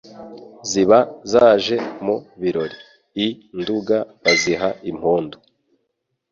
Ziba 0.69 0.99
zaje 1.31 1.75
mu 2.05 2.15
birori,I 2.41 3.27
Nduga 3.59 3.97
baziha 4.23 4.69
impundu 4.91 5.37